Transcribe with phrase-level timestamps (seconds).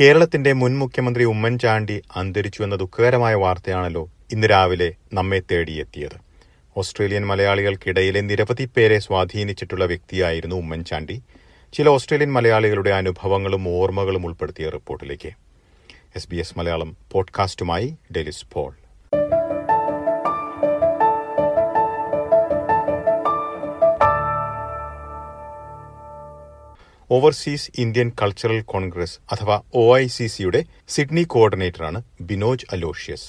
[0.00, 6.20] കേരളത്തിന്റെ മുൻ മുഖ്യമന്ത്രി ഉമ്മൻചാണ്ടി അന്തരിച്ചു എന്ന ദുഃഖകരമായ വാർത്തയാണല്ലോ ഇന്ന് രാവിലെ നമ്മെ തേടിയെത്തിയത്.
[6.76, 11.22] ഓസ്ട്രേലിയൻ മലയാളികൾക്കിടയിലെ നിരവധി പേരെ സ്വാധീനിച്ചിട്ടുള്ള വ്യക്തിയായിരുന്നു ഉമ്മൻചാണ്ടി.
[11.72, 15.28] ചില ഓസ്ട്രേലിയൻ മലയാളികളുടെ അനുഭവങ്ങളും ഓർമ്മകളും ഉൾപ്പെടുത്തിയ റിപ്പോർട്ടിലേക്ക്.
[16.16, 18.74] S B S Malayalam പോഡ്കാസ്റ്റുമായി Delys Paul.
[27.10, 33.28] Overseas Indian cultural congress അഥവാ ഒ ഐ സി സിയുടെ സിഡ്നി കോർഡിനേറ്ററാണ് ബിനോജ് അലോഷ്യസ്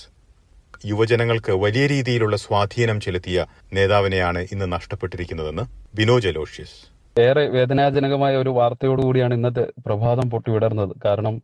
[0.86, 3.38] യുവജനങ്ങൾക്ക് വലിയ രീതിയിലുള്ള സ്വാധീനം ചെലുത്തിയ
[3.74, 5.64] നേതാവിനെയാണ് ഇന്ന് നഷ്ടപ്പെട്ടിരിക്കുന്നതെന്ന്
[5.96, 6.76] ബിനോജ് അലോഷ്യസ്
[7.16, 10.94] ഏറെ വേദനാജനകമായ ഒരു വാർത്തയോടുകൂടിയാണ് ഇന്നത്തെ പ്രഭാതം പൊട്ടിവിടർന്നത്.
[11.06, 11.36] കാരണം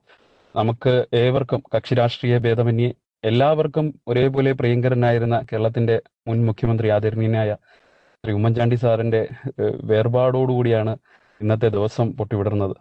[0.55, 2.89] നമുക്ക് ഏവർക്കും കക്ഷി രാഷ്ട്രീയ ഭേദമന്യേ
[3.23, 5.95] എല്ലാവർക്കും ഒരേപോലെ പ്രിയങ്കരനായിരുന്ന കേരളത്തിന്റെ
[6.27, 7.51] മുൻ മുഖ്യമന്ത്രി ആദരണീയനായ
[8.23, 9.21] ശ്രീ ഉമ്മൻചാണ്ടി സാറിന്റെ
[9.83, 10.93] വേർപാടോടുകൂടിയാണ്
[11.43, 12.75] ഇന്നത്തെ ദിവസം പൊട്ടിവിടുന്നത്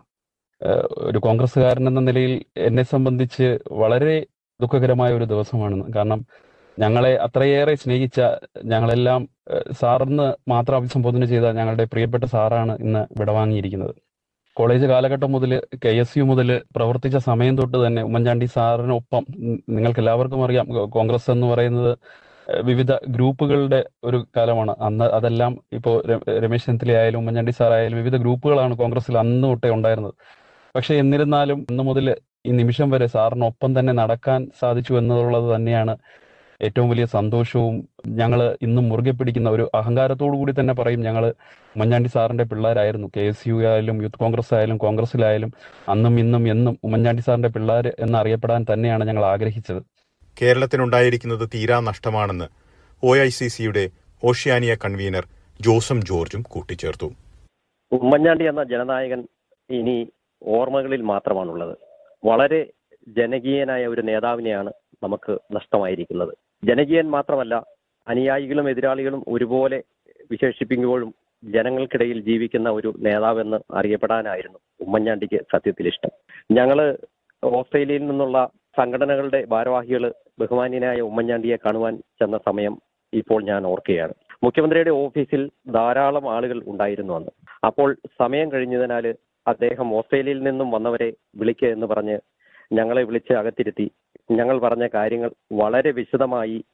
[1.08, 2.32] ഒരു കോൺഗ്രസ്സുകാരൻ എന്ന നിലയിൽ
[2.68, 3.46] എന്നെ സംബന്ധിച്ച്
[3.82, 4.16] വളരെ
[4.60, 5.78] ദുഃഖകരമായ ഒരു ദിവസമാണ്.
[5.96, 6.20] കാരണം
[6.78, 8.20] ഞങ്ങളെ അത്രയേറെ സ്നേഹിച്ച
[8.72, 9.22] ഞങ്ങളെല്ലാം
[9.80, 13.94] സാറിന് മാത്രം അഭിസംബോധന ചെയ്ത ഞങ്ങളുടെ പ്രിയപ്പെട്ട സാറാണ് ഇന്ന് വിടവാങ്ങിയിരിക്കുന്നത്.
[14.56, 15.52] കോളേജ് കാലഘട്ടം മുതൽ
[15.84, 19.22] കെ എസ് യു മുതൽ പ്രവർത്തിച്ച സമയം തൊട്ട് തന്നെ ഉമ്മൻചാണ്ടി സാറിനൊപ്പം
[19.76, 20.66] നിങ്ങൾക്ക് എല്ലാവർക്കും അറിയാം
[20.96, 21.92] കോൺഗ്രസ് എന്ന് പറയുന്നത്
[22.48, 24.72] വിവിധ ഗ്രൂപ്പുകളുടെ ഒരു കാലമാണ്.
[24.80, 25.96] അന്ന് അതെല്ലാം ഇപ്പോൾ
[26.44, 30.14] രമേശ് ചെന്നിത്തല ആയാലും ഉമ്മൻചാണ്ടി സാർ ആയാലും വിവിധ ഗ്രൂപ്പുകളാണ് കോൺഗ്രസിൽ അന്ന് തൊട്ടേ ഉണ്ടായിരുന്നത്.
[30.74, 32.06] പക്ഷെ എന്നിരുന്നാലും അന്ന് മുതൽ
[32.46, 35.94] ഈ നിമിഷം വരെ സാറിനൊപ്പം തന്നെ നടക്കാൻ സാധിച്ചു എന്നുള്ളത് തന്നെയാണ്
[36.60, 37.76] ഏറ്റവും വലിയ സന്തോഷവും.
[38.20, 41.24] ഞങ്ങൾ ഇന്നും മുറുകെ പിടിക്കുന്ന ഒരു അഹങ്കാരത്തോടു കൂടി തന്നെ പറയും ഞങ്ങൾ
[41.74, 43.08] ഉമ്മൻചാണ്ടി സാറിന്റെ പിള്ളേരായിരുന്നു.
[43.16, 45.52] കെ എസ് യു ആയാലും യൂത്ത് കോൺഗ്രസ് ആയാലും കോൺഗ്രസിലായാലും
[45.88, 49.82] അന്നും ഇന്നും എന്നും ഉമ്മൻചാണ്ടി സാറിന്റെ പിള്ളേർ എന്നറിയപ്പെടാൻ തന്നെയാണ് ഞങ്ങൾ ആഗ്രഹിച്ചത്.
[50.40, 52.46] കേരളത്തിനുണ്ടായിരിക്കുന്നത് തീരാ നഷ്ടമാണെന്ന്
[53.02, 53.90] ഒ ഐ സി സിയുടെ
[54.24, 55.24] ഓഷ്യാനിയ കൺവീനർ
[55.60, 57.08] ജോസം ജോർജും കൂട്ടിച്ചേർത്തു.
[57.92, 59.28] ഉമ്മൻചാണ്ടി എന്ന ജനനായകൻ
[59.70, 59.96] ഇനി
[60.42, 61.78] ഓർമ്മകളിൽ മാത്രമാണുള്ളത്.
[62.24, 62.60] വളരെ
[63.08, 64.72] ജനകീയനായ ഒരു നേതാവിനെയാണ്
[65.02, 66.32] നമുക്ക് നഷ്ടമായിരിക്കുന്നത്.
[66.64, 67.54] ജനകീയൻ മാത്രമല്ല
[68.08, 69.82] അനുയായികളും എതിരാളികളും ഒരുപോലെ
[70.30, 71.14] വിശേഷിപ്പിക്കുമ്പോഴും
[71.44, 76.12] ജനങ്ങൾക്കിടയിൽ ജീവിക്കുന്ന ഒരു നേതാവെന്ന് അറിയപ്പെടാനായിരുന്നു ഉമ്മൻചാണ്ടിക്ക് സത്യത്തിൽ ഇഷ്ടം
[76.50, 76.78] ഞങ്ങൾ
[77.42, 78.38] ഓസ്ട്രേലിയയിൽ നിന്നുള്ള
[78.76, 82.78] സംഘടനകളുടെ ഭാരവാഹികൾ ബഹുമാന്യനായ ഉമ്മൻചാണ്ടിയെ കാണുവാൻ ചെന്ന സമയം
[83.12, 84.14] ഇപ്പോൾ ഞാൻ ഓർക്കുകയാണ്.
[84.44, 87.32] മുഖ്യമന്ത്രിയുടെ ഓഫീസിൽ ധാരാളം ആളുകൾ ഉണ്ടായിരുന്നു അന്ന്.
[87.66, 89.14] അപ്പോൾ സമയം കഴിഞ്ഞതിനാൽ
[89.46, 92.18] അദ്ദേഹം ഓസ്ട്രേലിയയിൽ നിന്നും വന്നവരെ വിളിക്കുക എന്ന് പറഞ്ഞ്
[92.72, 93.90] ഞങ്ങളെ വിളിച്ച് അകത്തിരുത്തി.
[94.30, 96.64] ഞങ്ങൾ പറഞ്ഞ കാര്യങ്ങൾ വളരെ വിശദമായി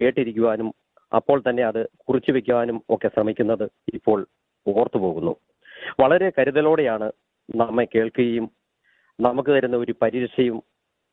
[0.00, 0.74] കേട്ടിരിക്കുവാനും
[1.16, 4.26] അപ്പോൾ തന്നെ അത് കുറിച്ചു വെക്കുവാനും ഒക്കെ ശ്രമിക്കുന്നത് ഇപ്പോൾ
[4.66, 5.36] ഓർത്തു പോകുന്നു.
[6.00, 7.12] വളരെ കരുതലോടെയാണ്
[7.56, 8.50] നമ്മെ കേൾക്കുകയും
[9.20, 10.62] നമുക്ക് തരുന്ന ഒരു പരിരക്ഷയും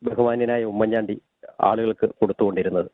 [0.08, 1.16] ബഹുമാന്യനായ ഉമ്മൻചാണ്ടി
[1.62, 2.90] ആളുകൾക്ക് കൊടുത്തുകൊണ്ടിരുന്നത്.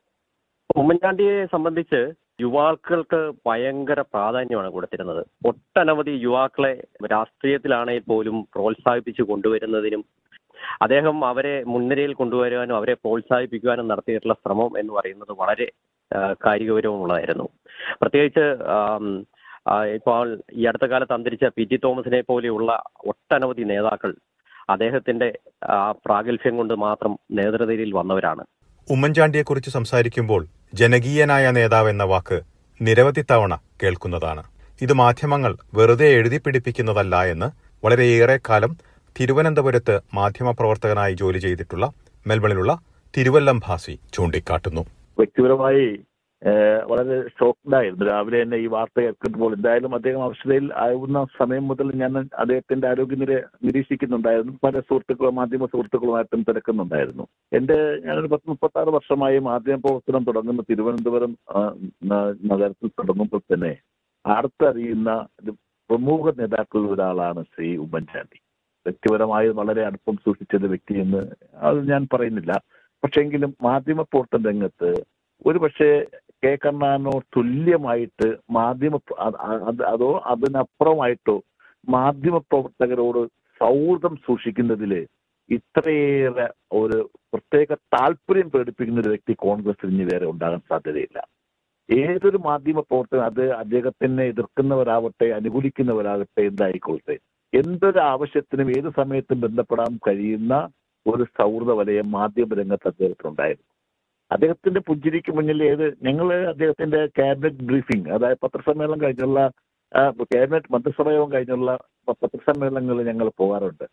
[0.78, 2.02] ഉമ്മൻചാണ്ടിയെ സംബന്ധിച്ച്
[2.42, 5.22] യുവാക്കൾക്ക് ഭയങ്കര പ്രാധാന്യമാണ് കൊടുത്തിരുന്നത്.
[5.50, 6.74] ഒട്ടനവധി യുവാക്കളെ
[7.12, 10.04] രാഷ്ട്രീയത്തിലാണെങ്കിൽ പോലും പ്രോത്സാഹിപ്പിച്ചു കൊണ്ടുവരുന്നതിനും
[10.82, 15.68] അദ്ദേഹം അവരെ മുൻനിരയിൽ കൊണ്ടുവരുവാനും അവരെ പ്രോത്സാഹിപ്പിക്കുവാനും നടത്തിയിട്ടുള്ള ശ്രമം എന്ന് പറയുന്നത് വളരെ
[16.46, 17.46] കാര്യഗൗരവമുള്ളതായിരുന്നു
[18.02, 18.46] പ്രത്യേകിച്ച്
[19.96, 22.72] ഇപ്പോൾ ഈ അടുത്ത കാലത്ത് അന്തരിച്ച പി ജി തോമസിനെ പോലെയുള്ള
[23.06, 24.12] ഒട്ടനവധി നേതാക്കൾ
[24.70, 28.46] അദ്ദേഹത്തിന്റെ ആ പ്രാഗൽഭ്യം കൊണ്ട് മാത്രം നേതൃനിരയിൽ വന്നവരാണ്.
[28.90, 32.42] ഉമ്മൻചാണ്ടിയെ കുറിച്ച് സംസാരിക്കുമ്പോൾ ജനകീയനായ നേതാവ് എന്ന വാക്ക്
[32.82, 34.44] നിരവധി തവണ കേൾക്കുന്നതാണ്.
[34.82, 37.52] ഇത് മാധ്യമങ്ങൾ വെറുതെ എഴുതി പിടിപ്പിക്കുന്നതല്ല എന്ന്
[37.86, 38.78] വളരെയേറെ കാലം
[39.20, 41.92] തിരുവനന്തപുരത്ത് മാധ്യമപ്രവർത്തകനായി ജോലി ചെയ്തിട്ടുള്ള
[42.28, 42.80] മെൽബണിലുള്ള
[43.18, 44.82] തിരുവല്ലം ഭാസി ചൂണ്ടിക്കാട്ടുന്നു.
[45.18, 46.00] വ്യക്തിപരമായി
[46.92, 49.52] വളരെ ഷോക്ക്ഡായിരുന്നു തന്നെ ഈ വാർത്ത കേൾക്കുമ്പോൾ.
[49.56, 52.14] എന്തായാലും അദ്ദേഹം അവസ്ഥയിൽ ആവുന്ന സമയം മുതൽ ഞാൻ
[52.44, 53.34] അദ്ദേഹത്തിന്റെ ആരോഗ്യനില
[53.66, 54.54] നിരീക്ഷിക്കുന്നുണ്ടായിരുന്നു.
[54.64, 57.26] പല സുഹൃത്തുക്കളും മാധ്യമ സുഹൃത്തുക്കളുമായിട്ടും തിരക്കുന്നുണ്ടായിരുന്നു.
[57.54, 60.64] എന്റെ ഞാനൊരു പത്ത് മുപ്പത്തി ആറ് വർഷമായി മാധ്യമ പ്രവർത്തനം തുടങ്ങുന്ന.
[60.70, 61.34] തിരുവനന്തപുരം
[62.54, 63.74] നഗരത്തിൽ തുടങ്ങുമ്പോൾ തന്നെ
[64.26, 65.12] അടുത്തറിയുന്ന
[65.90, 68.38] പ്രമുഖ നേതാക്കളിൽ ഒരാളാണ് ശ്രീ ഉമ്മൻചാണ്ടി.
[68.86, 71.22] വ്യക്തിപരമായി വളരെ അടുപ്പം സൂക്ഷിച്ചത് വ്യക്തി എന്ന്
[71.68, 72.52] അത് ഞാൻ പറയുന്നില്ല.
[73.04, 74.90] പക്ഷെങ്കിലും മാധ്യമ പ്രവർത്തന രംഗത്ത്
[75.46, 75.90] ഒരു പക്ഷേ
[76.44, 78.96] കെ കണ്ണാനോ തുല്യമായിട്ട് മാധ്യമ
[79.94, 81.36] അതോ അതിനപ്പുറമായിട്ടോ
[81.88, 83.22] മാധ്യമ പ്രവർത്തകരോട്
[83.62, 84.94] സൗഹൃദം സൂക്ഷിക്കുന്നതിൽ
[85.50, 86.48] ഇത്രയേറെ
[86.80, 86.98] ഒരു
[87.34, 91.20] പ്രത്യേക താല്പര്യം പ്രകടിപ്പിക്കുന്ന ഒരു വ്യക്തി കോൺഗ്രസിൽ ഇനി വേറെ ഉണ്ടാകാൻ സാധ്യതയില്ല.
[91.90, 97.18] ഏതൊരു മാധ്യമ പ്രവർത്തകൻ അത് അദ്ദേഹത്തിനെ എതിർക്കുന്നവരാവട്ടെ അനുകൂലിക്കുന്നവരാകട്ടെ എന്തായിക്കൊള്ളട്ടെ
[97.54, 100.54] എന്തൊരു ആവശ്യത്തിനും ഏത് സമയത്തും ബന്ധപ്പെടാൻ കഴിയുന്ന
[101.06, 103.68] ഒരു സൗഹൃദ വലയം മാധ്യമ രംഗത്ത് അദ്ദേഹത്തിനുണ്ടായിരുന്നു.
[104.32, 109.40] അദ്ദേഹത്തിന്റെ പുഞ്ചിരിക്ക് മുന്നിൽ ഏത് ഞങ്ങൾ അദ്ദേഹത്തിന്റെ ക്യാബിനറ്റ് ബ്രീഫിംഗ് അതായത് പത്രസമ്മേളനം കഴിഞ്ഞുള്ള
[110.32, 111.72] ക്യാബിനറ്റ് മന്ത്രിസഭയോഗം കഴിഞ്ഞുള്ള
[112.24, 113.86] പത്രസമ്മേളനങ്ങളിൽ ഞങ്ങൾ പോകാറുണ്ട്.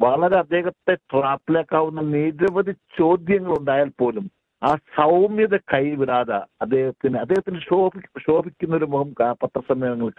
[0.00, 4.26] വളരെ അദ്ദേഹത്തെ ട്രാപ്പിലാക്കാവുന്ന നിരവധി ചോദ്യങ്ങൾ ഉണ്ടായാൽ പോലും
[4.62, 9.10] ആ സൗമ്യത കൈവിടാതെ അദ്ദേഹത്തിന് അദ്ദേഹത്തിന് ശോഭി ശോഭിക്കുന്ന ഒരു മുഖം
[9.42, 10.12] പത്രസമ്മേളനങ്ങൾ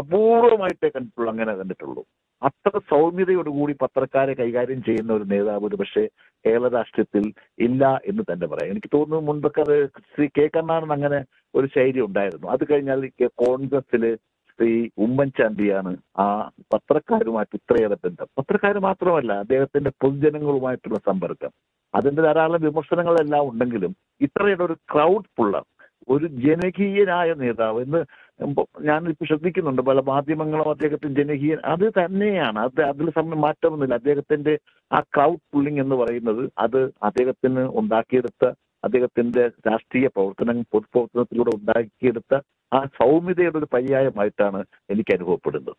[0.00, 2.02] അപൂർവമായിട്ടേ കണ്ടിട്ടുള്ളൂ അങ്ങനെ കണ്ടിട്ടുള്ളൂ.
[2.42, 6.02] അത്ര സൗമ്യതയോടുകൂടി പത്രക്കാരെ കൈകാര്യം ചെയ്യുന്ന ഒരു നേതാവ് ഒരു പക്ഷേ
[6.44, 7.24] കേരള രാഷ്ട്രീയത്തിൽ
[7.58, 8.70] ഇല്ല എന്ന് തന്നെ പറയാം.
[8.70, 9.76] എനിക്ക് തോന്നുന്നു മുൻപൊക്കെ അത്
[10.12, 11.24] ശ്രീ കെ കണ്ണാടൻ അങ്ങനെ
[11.54, 12.46] ഒരു ശൈലി ഉണ്ടായിരുന്നു.
[12.48, 13.00] അത് കഴിഞ്ഞാൽ
[13.44, 14.04] കോൺഗ്രസിൽ
[14.52, 16.26] ശ്രീ ഉമ്മൻചാണ്ടിയാണ് ആ
[16.74, 18.28] പത്രക്കാരുമായിട്ട് ഇത്രയേറെ ബന്ധം.
[18.38, 21.52] പത്രക്കാർ മാത്രമല്ല അദ്ദേഹത്തിന്റെ പൊതുജനങ്ങളുമായിട്ടുള്ള സമ്പർക്കം.
[21.94, 25.64] അതിന്റെ ധാരാളം വിമർശനങ്ങളെല്ലാം ഉണ്ടെങ്കിലും ഇത്രയുടെ ഒരു ക്രൗഡ് പുള്ളർ
[26.08, 28.00] ഒരു ജനകീയനായ നേതാവ് എന്ന്
[28.40, 32.58] ഇപ്പൊ ശ്രദ്ധിക്കുന്നുണ്ട് പല മാധ്യമങ്ങളും അദ്ദേഹത്തിന് ജനകീയൻ അത് തന്നെയാണ്.
[32.58, 33.94] അത് അതിൽ സമയം മാറ്റമൊന്നുമില്ല.
[33.94, 34.58] അദ്ദേഹത്തിന്റെ
[34.92, 38.44] ആ ക്രൗഡ് പുള്ളിങ് എന്ന് പറയുന്നത് അത് അദ്ദേഹത്തിന് ഉണ്ടാക്കിയെടുത്ത
[38.84, 42.34] അദ്ദേഹത്തിന്റെ രാഷ്ട്രീയ പ്രവർത്തനം പൊതുപ്രവർത്തനത്തിലൂടെ ഉണ്ടാക്കിയെടുത്ത
[42.72, 45.76] ആ സൗമ്യതയുടെ ഒരു പര്യായമായിട്ടാണ് എനിക്ക് അനുഭവപ്പെടുന്നത്.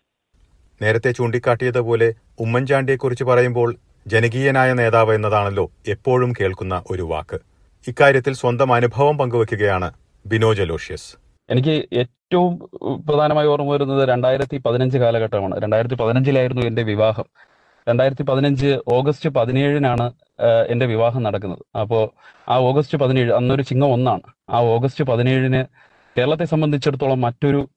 [0.81, 3.75] നേരത്തെ ചൂണ്ടിക്കാട്ടിയതുപോലെ ഉമ്മൻചാണ്ടിയെക്കുറിച്ച് പറയുമ്പോൾ
[4.07, 7.39] ജനകീയനായ നേതാവ് എന്നതാണല്ലോ എപ്പോഴും കേൾക്കുന്ന ഒരു വാക്ക്.
[7.87, 9.89] ഇക്കാര്യത്തിൽ സ്വന്തം അനുഭവം പങ്കുവയ്ക്കുകയാണ്
[10.25, 12.59] ബിനോ ജലോഷ്യസ് എനിക്ക് ഏറ്റവും
[13.07, 15.61] പ്രധാനമായി ഓർമ്മ വരുന്നത് രണ്ടായിരത്തി പതിനഞ്ച് കാലഘട്ടമാണ്.
[15.61, 17.25] രണ്ടായിരത്തി പതിനഞ്ചിലായിരുന്നു എന്റെ വിവാഹം.
[17.89, 20.13] രണ്ടായിരത്തി പതിനഞ്ച് ഓഗസ്റ്റ് പതിനേഴിനാണ്
[20.67, 21.63] എന്റെ വിവാഹം നടക്കുന്നത്.
[21.79, 22.03] അപ്പോൾ
[22.49, 24.21] ആ ഓഗസ്റ്റ് പതിനേഴ് അന്നൊരു ചിങ്ങം ഒന്നാണ്.
[24.49, 25.61] ആ ഓഗസ്റ്റ് പതിനേഴിന്
[26.17, 27.69] കേരളത്തെ സംബന്ധിച്ചിടത്തോളം മറ്റൊരു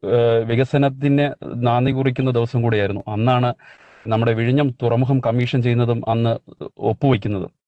[0.44, 1.26] വികസനത്തിന്
[1.66, 3.02] നാന്ദി കുറിക്കുന്ന ദിവസം കൂടിയായിരുന്നു.
[3.08, 3.54] അന്നാണ്
[4.06, 6.32] നമ്മുടെ വിഴിഞ്ഞം തുറമുഖം കമ്മീഷൻ ചെയ്യുന്നതും അന്ന്
[6.78, 7.62] ഒപ്പുവെക്കുന്നതും.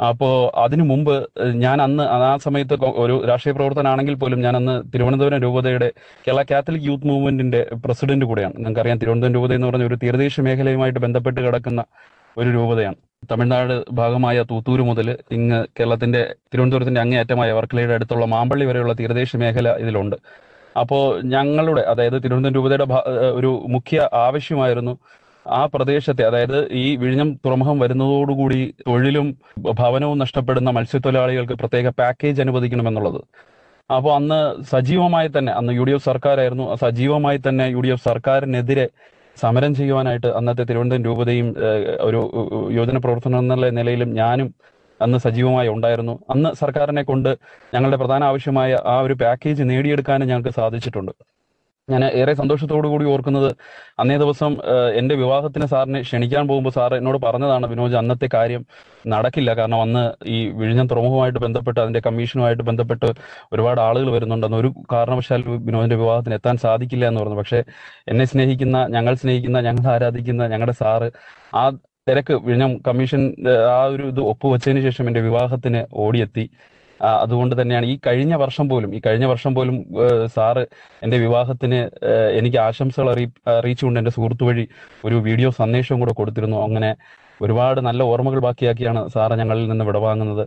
[0.00, 1.12] അപ്പോ അതിനു മുമ്പ്
[1.54, 5.88] ഞാൻ അന്ന് ആ സമയത്ത് ഒരു രാഷ്ട്രീയ പ്രവർത്തനാണെങ്കിൽ പോലും ഞാൻ അന്ന് തിരുവനന്തപുരം രൂപതയുടെ
[6.24, 8.54] കേരള കാത്തലിക് യൂത്ത് മൂവ്മെന്റിന്റെ പ്രസിഡന്റ് കൂടെയാണ്.
[8.56, 11.80] നിങ്ങൾക്കറിയാം തിരുവനന്തപുരം രൂപത എന്ന് പറഞ്ഞ ഒരു തീരദേശ മേഖലയുമായിട്ട് ബന്ധപ്പെട്ട് കിടക്കുന്ന
[12.36, 12.98] ഒരു രൂപതയാണ്.
[13.30, 20.16] തമിഴ്നാട് ഭാഗമായ തൂത്തൂര് മുതൽ ഇങ്ങ് കേരളത്തിന്റെ തിരുവനന്തപുരത്തിന്റെ അങ്ങേയറ്റമായ വർക്കലയുടെ അടുത്തുള്ള മാമ്പള്ളി വരെയുള്ള തീരദേശ മേഖല ഇതിലുണ്ട്.
[20.80, 22.86] അപ്പോ ഞങ്ങളുടെ അതായത് തിരുവനന്തപുരം രൂപതയുടെ
[23.38, 24.94] ഒരു മുഖ്യ ആവശ്യമായിരുന്നു
[25.46, 29.38] ആ പ്രദേശത്തെ അതായത് ഈ വിഴിഞ്ഞം തുറമുഖം വരുന്നതോടുകൂടി തൊഴിലും
[29.80, 33.20] ഭവനവും നഷ്ടപ്പെടുന്ന മത്സ്യത്തൊഴിലാളികൾക്ക് പ്രത്യേക പാക്കേജ് അനുവദിക്കണമെന്നുള്ളത്.
[33.90, 38.86] അപ്പോൾ അന്ന് സജീവമായി തന്നെ അന്ന് യു ഡി എഫ് സർക്കാരായിരുന്നു സജീവമായി തന്നെ യു ഡി എഫ് സർക്കാരിനെതിരെ
[39.42, 41.54] സമരം ചെയ്യുവാനായിട്ട് അന്നത്തെ തിരുവനന്തപുരം രൂപതയും
[42.00, 42.20] ഒരു
[42.72, 44.54] യോജന പ്രവർത്തനം എന്നുള്ള നിലയിലും ഞാനും
[45.00, 46.14] അന്ന് സജീവമായി ഉണ്ടായിരുന്നു.
[46.30, 47.30] അന്ന് സർക്കാരിനെ കൊണ്ട്
[47.74, 51.12] ഞങ്ങളുടെ പ്രധാന ആവശ്യമായ ആ ഒരു പാക്കേജ് നേടിയെടുക്കാനും ഞങ്ങൾക്ക് സാധിച്ചിട്ടുണ്ട്.
[51.88, 53.48] ഞാൻ ഏറെ സന്തോഷത്തോടു കൂടി ഓർക്കുന്നത്
[54.00, 54.52] അന്നേ ദിവസം
[55.00, 58.62] എന്റെ വിവാഹത്തിന് സാറിനെ ക്ഷണിക്കാൻ പോകുമ്പോൾ സാർ എന്നോട് പറഞ്ഞതാണ് വിനോജ് അന്നത്തെ കാര്യം
[59.04, 59.50] നടക്കില്ല.
[59.58, 60.04] കാരണം അന്ന്
[60.34, 63.08] ഈ വിഴിഞ്ഞം തുറമുഖവുമായിട്ട് ബന്ധപ്പെട്ട് അതിന്റെ കമ്മീഷനുമായിട്ട് ബന്ധപ്പെട്ട്
[63.52, 67.38] ഒരുപാട് ആളുകൾ വരുന്നുണ്ടെന്ന് ഒരു കാരണവശാൽ വിനോദിന്റെ വിവാഹത്തിന് എത്താൻ സാധിക്കില്ല എന്ന് പറഞ്ഞു.
[67.42, 67.60] പക്ഷേ
[68.12, 71.10] എന്നെ സ്നേഹിക്കുന്ന ഞങ്ങൾ സ്നേഹിക്കുന്ന ഞങ്ങൾ ആരാധിക്കുന്ന ഞങ്ങളുടെ സാറ്
[71.62, 71.64] ആ
[72.08, 73.20] തിരക്ക് വിഴിഞ്ഞം കമ്മീഷൻ
[73.74, 76.44] ആ ഒരു ഇത് ഒപ്പുവെച്ചതിന് ശേഷം എന്റെ വിവാഹത്തിന് ഓടിയെത്തി.
[77.24, 77.86] അതുകൊണ്ട് തന്നെയാണ്.
[77.86, 79.76] ഈ കഴിഞ്ഞ വർഷം പോലും ഈ കഴിഞ്ഞ വർഷം പോലും
[80.34, 80.66] സാറ്
[81.04, 81.80] എന്റെ വിവാഹത്തിന്
[82.38, 84.68] എനിക്ക് ആശംസകൾ അറിയി അറിയിച്ചുകൊണ്ട് എന്റെ സുഹൃത്തു വഴി
[85.04, 86.60] ഒരു വീഡിയോ സന്ദേശവും കൂടെ കൊടുത്തിരുന്നു.
[86.66, 86.90] അങ്ങനെ
[87.42, 90.44] ഒരുപാട് നല്ല ഓർമ്മകൾ ബാക്കിയാക്കിയാണ് സാറ് ഞങ്ങളിൽ നിന്ന് വിടവാങ്ങുന്നത്.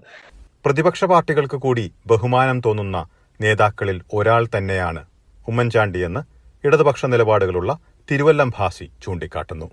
[0.65, 2.97] പ്രതിപക്ഷ പാർട്ടികൾക്ക് കൂടി ബഹുമാനം തോന്നുന്ന
[3.41, 5.01] നേതാക്കളിൽ ഒരാൾ തന്നെയാണ്
[5.47, 6.21] ഉമ്മൻചാണ്ടിയെന്ന്
[6.65, 7.71] ഇടതുപക്ഷ നിലപാടുകളുള്ള
[8.11, 9.67] തിരുവല്ലം ഭാസി ചൂണ്ടിക്കാട്ടുന്നു.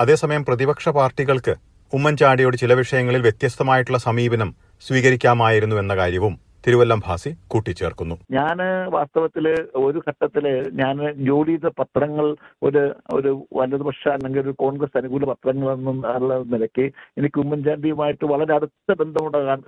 [0.00, 1.54] അതേസമയം പ്രതിപക്ഷ പാർട്ടികൾക്ക്
[1.92, 4.50] ഉമ്മൻചാണ്ടിയോട് ചില വിഷയങ്ങളിൽ വ്യത്യസ്തമായിട്ടുള്ള സമീപനം
[4.82, 6.34] സ്വീകരിക്കാമായിരുന്നു എന്ന കാര്യവും
[6.66, 8.14] തിരുവല്ലം ഭാസി കൂട്ടിച്ചേർക്കുന്നു.
[8.36, 8.58] ഞാൻ
[8.94, 9.46] വാസ്തവത്തിൽ
[9.86, 10.44] ഒരു ഘട്ടത്തിൽ
[10.80, 10.94] ഞാൻ
[11.28, 12.26] ജോലി ചെയ്ത പത്രങ്ങൾ
[12.66, 12.82] ഒരു
[13.16, 16.84] ഒരു വലതുപക്ഷ അല്ലെങ്കിൽ ഒരു കോൺഗ്രസ് അനുകൂല പത്രങ്ങൾ എന്നുള്ള നിലയ്ക്ക്
[17.20, 19.60] എനിക്ക് ഉമ്മൻചാണ്ടിയുമായിട്ട് വളരെ അടുത്ത ബന്ധമുണ്ടാകാൻ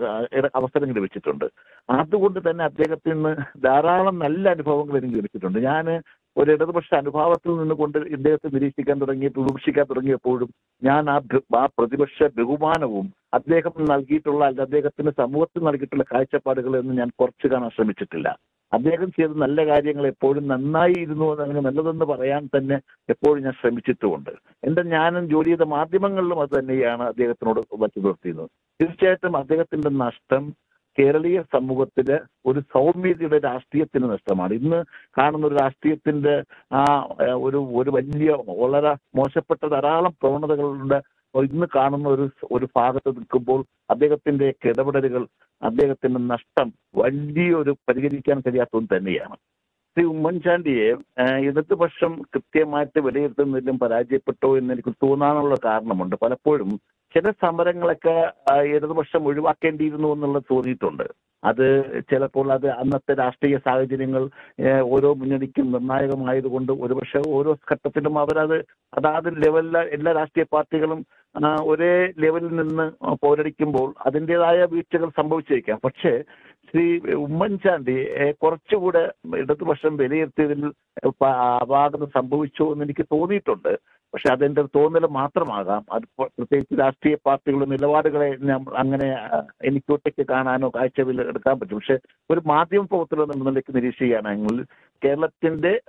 [0.61, 1.47] അവസരം ലഭിച്ചിട്ടുണ്ട്.
[2.01, 3.35] അതുകൊണ്ട് തന്നെ അദ്ദേഹത്തിൽ നിന്ന്
[3.67, 5.61] ധാരാളം നല്ല അനുഭവങ്ങൾ എനിക്ക് ലഭിച്ചിട്ടുണ്ട്.
[5.71, 5.87] ഞാൻ
[6.37, 10.51] ഒരു ഇടതുപക്ഷ അനുഭാവത്തിൽ നിന്നുകൊണ്ട് ഇദ്ദേഹത്തെ നിരീക്ഷിക്കാൻ തുടങ്ങി വിമർശിക്കാൻ തുടങ്ങിയപ്പോഴും
[10.83, 11.17] ഞാൻ ആ
[11.61, 18.29] ആ പ്രതിപക്ഷ ബഹുമാനവും അദ്ദേഹം നൽകിയിട്ടുള്ള അല്ലെങ്കിൽ അദ്ദേഹത്തിന് സമൂഹത്തിൽ നൽകിയിട്ടുള്ള കാഴ്ചപ്പാടുകൾ എന്ന് ഞാൻ കുറച്ച് കാണാൻ ശ്രമിച്ചിട്ടില്ല.
[18.73, 22.77] അദ്ദേഹം ചെയ്ത നല്ല കാര്യങ്ങൾ എപ്പോഴും നന്നായി നന്നായിരുന്നു അങ്ങനെ നല്ലതെന്ന് പറയാൻ തന്നെ
[23.09, 24.33] എപ്പോഴും ഞാൻ ശ്രമിച്ചിട്ടുമുണ്ട്.
[24.69, 28.51] എന്റെ ഞാനും ജോലി ചെയ്ത മാധ്യമങ്ങളിലും അത് തന്നെയാണ് അദ്ദേഹത്തിനോട് വച്ചു നിർത്തിയിരുന്നത്
[28.81, 30.45] തീർച്ചയായിട്ടും അദ്ദേഹത്തിന്റെ നഷ്ടം
[30.99, 32.09] കേരളീയ സമൂഹത്തിൽ
[32.47, 34.53] ഒരു സൗമ്യതയുടെ രാഷ്ട്രീയത്തിന് നഷ്ടമാണ്.
[34.61, 34.79] ഇന്ന്
[35.19, 36.35] കാണുന്ന ഒരു രാഷ്ട്രീയത്തിന്റെ
[36.73, 36.83] ആ
[37.47, 38.31] ഒരു ഒരു വലിയ
[38.63, 40.99] വളരെ മോശപ്പെട്ട ധാരാളം പ്രവണതകളുണ്ട്.
[41.35, 43.61] ഇന്ന് കാണുന്ന ഒരു ഒരു ഭാഗത്ത് നിൽക്കുമ്പോൾ
[43.91, 45.23] അദ്ദേഹത്തിന്റെ ഇടപെടലുകൾ
[45.63, 49.37] അദ്ദേഹത്തിന്റെ നഷ്ടം വലിയൊരു പരിഹരിക്കാൻ കഴിയാത്തത് തന്നെയാണ്.
[49.97, 50.89] ശ്രീ ഉമ്മൻചാണ്ടിയെ
[51.49, 56.17] ഇടതുപക്ഷം കൃത്യമായിട്ട് വിലയിരുത്തുന്നതിലും പരാജയപ്പെട്ടോ എന്ന് എനിക്ക് തോന്നാനുള്ള കാരണമുണ്ട്.
[56.25, 56.71] പലപ്പോഴും
[57.17, 58.17] ചില സമരങ്ങളൊക്കെ
[58.73, 61.07] ഇടതുപക്ഷം ഒഴിവാക്കേണ്ടിയിരുന്നു എന്നുള്ള തോന്നിയിട്ടുണ്ട്.
[61.43, 61.67] അത്
[62.11, 64.23] ചിലപ്പോൾ അത് അന്നത്തെ രാഷ്ട്രീയ സാഹചര്യങ്ങൾ
[64.95, 68.57] ഓരോ മുന്നണിക്കും നിർണായകമായതുകൊണ്ട് ഒരുപക്ഷെ ഓരോ ഘട്ടത്തിലും അവരത്
[68.99, 71.01] അതാത് ലെവലിൽ എല്ലാ രാഷ്ട്രീയ പാർട്ടികളും
[71.71, 71.93] ഒരേ
[72.25, 72.87] ലെവലിൽ നിന്ന്
[73.23, 75.79] പോരടിക്കുമ്പോൾ അതിന്റെതായ വീഴ്ചകൾ സംഭവിച്ചേക്കാം.
[75.85, 76.13] പക്ഷേ
[76.69, 76.87] ശ്രീ
[77.27, 77.97] ഉമ്മൻചാണ്ടി
[78.43, 79.03] കുറച്ചുകൂടെ
[79.43, 80.63] ഇടതുപക്ഷം വിലയിരുത്തിയതിൽ
[81.63, 83.73] അപാകത സംഭവിച്ചു എന്ന് എനിക്ക് തോന്നിയിട്ടുണ്ട്.
[84.15, 85.87] പക്ഷെ അതെന്റെ തോന്നൽ മാത്രമാകാം.
[85.93, 88.29] അത് പ്ര- പ്രത്യേകിച്ച് രാഷ്ട്രീയ പാർട്ടികളുടെ നിലപാടുകളെ
[88.77, 89.09] അങ്ങനെ
[89.65, 91.77] എനിക്ക് ഒറ്റയ്ക്ക് കാണാനോ കാഴ്ചവിൽ എടുക്കാൻ പറ്റും.
[91.77, 91.99] പക്ഷെ
[92.31, 94.65] ഒരു മാധ്യമ പ്രവർത്തനം എന്ന നിലയ്ക്ക് നിരീക്ഷിക്കുകയാണെങ്കിൽ
[95.03, 95.81] കേരളത്തിന്റെ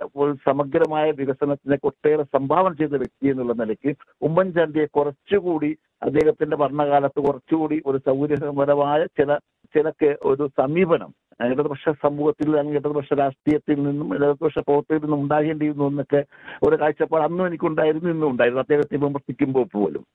[0.46, 5.70] സമഗ്രമായ വികസനത്തിന് ഒട്ടേറെ സംഭാവന ചെയ്ത വ്യക്തി എന്നുള്ള നിലയ്ക്ക് ഉമ്മൻചാണ്ടിയെ കുറച്ചുകൂടി
[6.02, 9.38] അദ്ദേഹത്തിന്റെ ഭരണകാലത്ത് കുറച്ചുകൂടി ഒരു സൗകര്യപരമായ ചില
[9.74, 11.10] ചിലക്ക് ഒരു സമീപനം
[11.46, 16.24] ഇടതുപക്ഷ സമൂഹത്തിൽ അല്ലെങ്കിൽ ഇടതുപക്ഷ രാഷ്ട്രീയത്തിൽ നിന്നും ഇടതുപക്ഷ പ്രവർത്തകരിൽ നിന്നും ഉണ്ടാകേണ്ടിയിരുന്നു എന്നൊക്കെ
[16.62, 18.60] ഒരു കാഴ്ചപ്പാട് അന്നും എനിക്കുണ്ടായിരുന്നു ഇന്നും ഉണ്ടായിരുന്നു.
[18.60, 20.06] അദ്ദേഹത്തെ വിമർശിക്കുമ്പോൾ പോലും.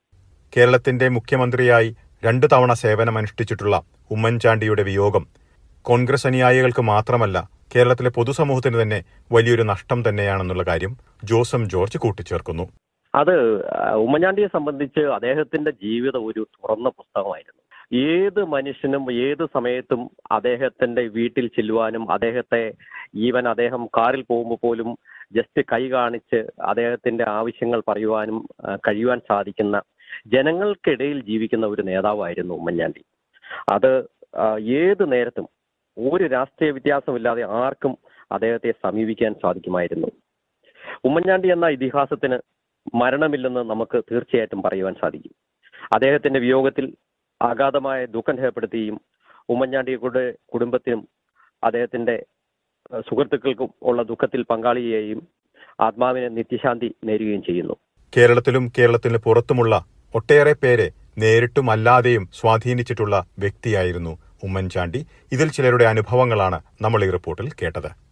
[0.56, 5.26] കേരളത്തിന്റെ മുഖ്യമന്ത്രിയായി രണ്ടു തവണ സേവനമനുഷ്ഠിച്ചിട്ടുള്ള ഉമ്മൻചാണ്ടിയുടെ വിയോഗം
[5.82, 12.68] കോൺഗ്രസ് അനുയായികൾക്ക് മാത്രമല്ല കേരളത്തിലെ പൊതുസമൂഹത്തിന് തന്നെ വലിയൊരു നഷ്ടം തന്നെയാണെന്നുള്ള കാര്യം ജോസം ജോർജ് കൂട്ടിച്ചേർക്കുന്നു.
[13.14, 13.34] അത്
[13.94, 17.63] ഉമ്മൻചാണ്ടിയെ സംബന്ധിച്ച് അദ്ദേഹത്തിന്റെ ജീവിതം ഒരു തുറന്ന പുസ്തകമായിരുന്നു.
[17.92, 20.02] ഏത് മനുഷ്യനും ഏത് സമയത്തും
[20.36, 22.62] അദ്ദേഹത്തിന്റെ വീട്ടിൽ ചെല്ലുവാനും അദ്ദേഹത്തെ
[23.26, 24.90] ഈവൻ അദ്ദേഹം കാറിൽ പോകുമ്പോൾ പോലും
[25.36, 28.38] ജസ്റ്റ് കൈ കാണിച്ച് അദ്ദേഹത്തിന്റെ ആവശ്യങ്ങൾ പറയുവാനും
[28.86, 29.76] കഴിയുവാൻ സാധിക്കുന്ന
[30.34, 33.02] ജനങ്ങൾക്കിടയിൽ ജീവിക്കുന്ന ഒരു നേതാവായിരുന്നു ഉമ്മൻചാണ്ടി.
[33.74, 33.92] അത്
[34.82, 35.46] ഏത് നേരത്തും
[35.96, 37.92] ഒരു രാഷ്ട്രീയ വ്യത്യാസമില്ലാതെ ആർക്കും
[38.32, 40.08] അദ്ദേഹത്തെ സമീപിക്കാൻ സാധിക്കുമായിരുന്നു.
[41.08, 42.36] ഉമ്മൻചാണ്ടി എന്ന ഇതിഹാസത്തിന്
[42.94, 45.34] മരണമില്ലെന്ന് നമുക്ക് തീർച്ചയായിട്ടും പറയുവാൻ സാധിക്കും.
[45.94, 46.86] അദ്ദേഹത്തിന്റെ വിയോഗത്തിൽ
[47.42, 49.00] അഗാധമായ ദുഃഖം രേഖപ്പെടുത്തുകയും
[49.48, 51.08] ഉമ്മൻചാണ്ടിയുടെ കുടുംബത്തിനും
[51.64, 52.24] അദ്ദേഹത്തിന്റെ
[53.00, 55.28] സുഹൃത്തുക്കൾക്കും ഉള്ള ദുഃഖത്തിൽ പങ്കാളിയെയും
[55.80, 57.74] ആത്മാവിനെ നിത്യശാന്തി നേരുകയും ചെയ്യുന്നു.
[58.16, 65.06] കേരളത്തിലും കേരളത്തിന് പുറത്തുമുള്ള ഒട്ടേറെ പേരെ നേരിട്ടും അല്ലാതെയും സ്വാധീനിച്ചിട്ടുള്ള വ്യക്തിയായിരുന്നു ഉമ്മൻചാണ്ടി.
[65.32, 68.03] ഇതിൽ ചിലരുടെ അനുഭവങ്ങളാണ് നമ്മൾ ഈ റിപ്പോർട്ടിൽ കേട്ടത്.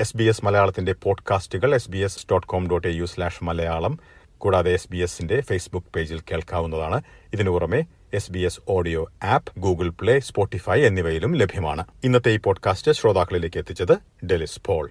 [0.00, 3.98] എസ് ബി എസ് മലയാളത്തിന്റെ പോഡ്കാസ്റ്റുകൾ S B S dot com dot A U slash Malayalam
[4.38, 7.02] കൂടാതെ എസ് ബി എസിന്റെ ഫേസ്ബുക്ക് പേജിൽ കേൾക്കാവുന്നതാണ്.
[7.32, 11.84] ഇതിനു പുറമെ S B S audio app Google Play Spotify എന്നിവയിലും ലഭ്യമാണ്.
[12.04, 14.90] ഇന്നത്തെ ഈ പോഡ്കാസ്റ്റ് ശ്രോതാക്കളിലേക്ക് എത്തിച്ചത് ഡെലിസ് പോൾ.